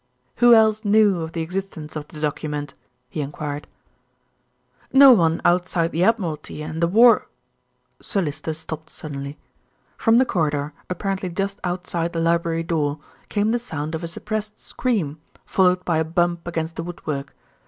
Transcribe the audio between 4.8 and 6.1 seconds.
"No one outside the